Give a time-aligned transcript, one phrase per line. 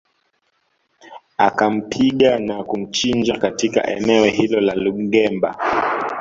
[1.37, 5.55] Akampiga na kumchinja katika eneo hilo la Lungemba